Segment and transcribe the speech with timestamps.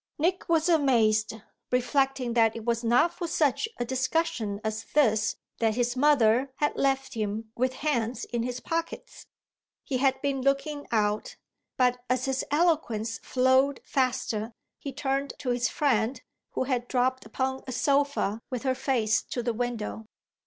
[0.17, 1.31] Nick was amazed,
[1.71, 6.75] reflecting that it was not for such a discussion as this that his mother had
[6.75, 9.27] left him with hands in his pockets.
[9.83, 11.35] He had been looking out,
[11.77, 16.19] but as his eloquence flowed faster he turned to his friend,
[16.53, 20.07] who had dropped upon a sofa with her face to the window.